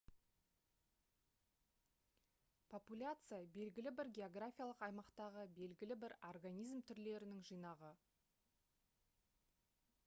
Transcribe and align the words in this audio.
популяция 2.75 3.39
белгілі 3.57 3.91
бір 3.99 4.09
географиялық 4.19 4.81
аймақтағы 4.89 5.45
белгілі 5.61 5.99
бір 6.07 6.17
организм 6.33 6.83
түрлерінің 6.91 7.45
жинағы 7.53 7.93